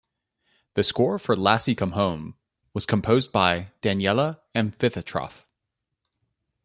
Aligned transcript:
The 0.73 0.81
score 0.81 1.19
for 1.19 1.35
"Lassie 1.35 1.75
Come 1.75 1.91
Home" 1.91 2.33
was 2.73 2.87
composed 2.87 3.31
by 3.31 3.67
Daniele 3.81 4.41
Amfitheatrof. 4.55 5.45